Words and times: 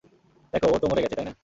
দেখো, 0.53 0.67
ও 0.73 0.77
তো 0.81 0.85
মরে 0.87 1.01
গেছে, 1.01 1.15
তাই 1.15 1.25
না? 1.25 1.33